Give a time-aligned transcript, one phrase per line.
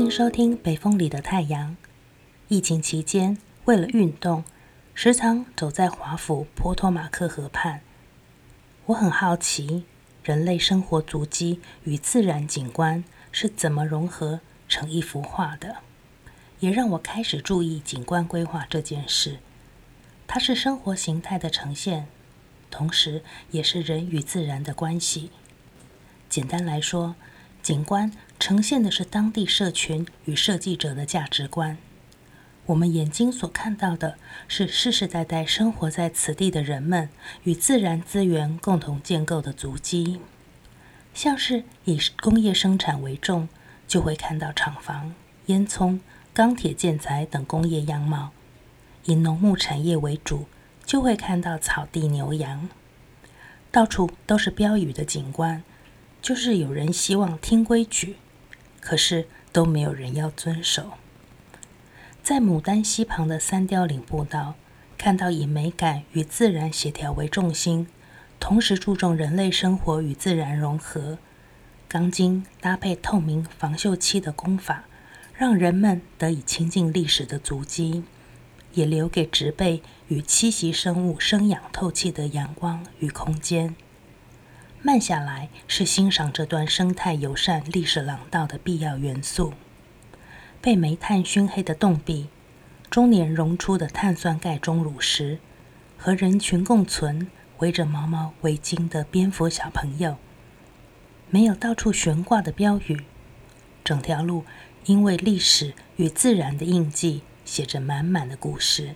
[0.00, 1.72] 欢迎收听《北风里的太阳》。
[2.48, 4.44] 疫情期间，为了运动，
[4.94, 7.82] 时常走在华府波托马克河畔。
[8.86, 9.84] 我很好奇，
[10.24, 14.40] 人类生活足迹与自然景观是怎么融合
[14.70, 15.76] 成一幅画的，
[16.60, 19.36] 也让我开始注意景观规划这件事。
[20.26, 22.06] 它是生活形态的呈现，
[22.70, 25.30] 同时也是人与自然的关系。
[26.30, 27.16] 简单来说，
[27.62, 31.76] 景观呈现的是当地社群与设计者的价值观。
[32.66, 37.08] 我们眼睛所看到的是世世代代生活在此地的人们
[37.42, 40.20] 与自然资源共同建构的足迹。
[41.12, 43.48] 像是以工业生产为重，
[43.88, 45.14] 就会看到厂房、
[45.46, 45.98] 烟囱、
[46.32, 48.30] 钢铁建材等工业样貌；
[49.04, 50.46] 以农牧产业为主，
[50.84, 52.68] 就会看到草地、牛羊。
[53.72, 55.62] 到处都是标语的景观。
[56.22, 58.16] 就是有人希望听规矩，
[58.80, 60.92] 可是都没有人要遵守。
[62.22, 64.54] 在牡丹溪旁的三貂岭步道，
[64.98, 67.86] 看到以美感与自然协调为重心，
[68.38, 71.18] 同时注重人类生活与自然融合，
[71.88, 74.84] 钢筋搭配透明防锈漆的工法，
[75.34, 78.04] 让人们得以亲近历史的足迹，
[78.74, 83.74] 也留给植被与栖息生物生养透气的阳光与空间。
[84.82, 89.52] 慢下来是欣赏这段生态友善历史廊道的必要元素。
[90.62, 92.28] 被煤炭熏黑的洞壁，
[92.88, 95.38] 终年溶出的碳酸钙钟乳石，
[95.98, 100.16] 和人群共存、围着毛毛围巾的蝙蝠小朋友，
[101.28, 103.04] 没有到处悬挂的标语，
[103.84, 104.46] 整条路
[104.86, 108.94] 因为历史与自然的印记，写着满满的故事。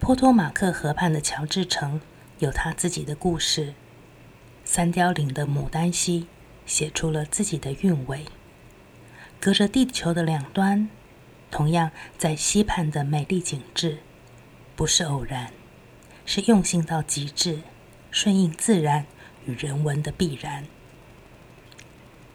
[0.00, 2.00] 波托马克河畔的乔治城
[2.40, 3.74] 有他自己的故事。
[4.70, 6.26] 三貂岭的牡丹溪
[6.66, 8.26] 写出了自己的韵味。
[9.40, 10.90] 隔着地球的两端，
[11.50, 14.00] 同样在溪畔的美丽景致，
[14.76, 15.50] 不是偶然，
[16.26, 17.60] 是用心到极致，
[18.10, 19.06] 顺应自然
[19.46, 20.66] 与人文的必然。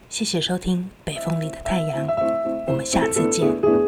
[0.10, 2.08] 谢谢收听《北风里的太阳》，
[2.68, 3.83] 我们下次见。